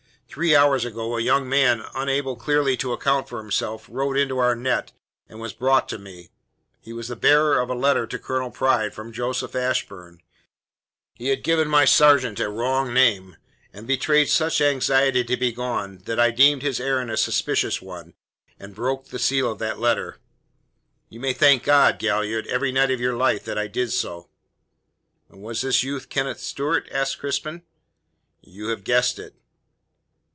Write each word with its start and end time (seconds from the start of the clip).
Three 0.33 0.55
hours 0.55 0.85
ago 0.85 1.17
a 1.17 1.21
young 1.21 1.49
man 1.49 1.83
unable 1.93 2.37
clearly 2.37 2.77
to 2.77 2.93
account 2.93 3.27
for 3.27 3.39
himself 3.39 3.85
rode 3.89 4.15
into 4.15 4.37
our 4.37 4.55
net, 4.55 4.93
and 5.27 5.41
was 5.41 5.51
brought 5.51 5.89
to 5.89 5.97
me. 5.99 6.29
He 6.79 6.93
was 6.93 7.09
the 7.09 7.17
bearer 7.17 7.59
of 7.59 7.69
a 7.69 7.73
letter 7.75 8.07
to 8.07 8.17
Colonel 8.17 8.49
Pride 8.49 8.93
from 8.93 9.11
Joseph 9.11 9.55
Ashburn. 9.57 10.21
He 11.15 11.27
had 11.27 11.43
given 11.43 11.67
my 11.67 11.83
sergeant 11.83 12.39
a 12.39 12.47
wrong 12.47 12.93
name, 12.93 13.35
and 13.73 13.85
betrayed 13.85 14.29
such 14.29 14.61
anxiety 14.61 15.25
to 15.25 15.35
be 15.35 15.51
gone 15.51 15.97
that 16.05 16.17
I 16.17 16.31
deemed 16.31 16.61
his 16.61 16.79
errand 16.79 17.11
a 17.11 17.17
suspicious 17.17 17.81
one, 17.81 18.13
and 18.57 18.73
broke 18.73 19.07
the 19.07 19.19
seal 19.19 19.51
of 19.51 19.59
that 19.59 19.79
letter. 19.79 20.15
You 21.09 21.19
may 21.19 21.33
thank 21.33 21.63
God, 21.65 21.99
Galliard, 21.99 22.47
every 22.47 22.71
night 22.71 22.89
of 22.89 23.01
your 23.01 23.17
life 23.17 23.43
that 23.43 23.57
I 23.57 23.67
did 23.67 23.91
so." 23.91 24.29
"Was 25.27 25.59
this 25.59 25.83
youth 25.83 26.07
Kenneth 26.07 26.39
Stewart?" 26.39 26.87
asked 26.89 27.19
Crispin. 27.19 27.63
"You 28.39 28.69
have 28.69 28.85
guessed 28.85 29.19
it." 29.19 29.35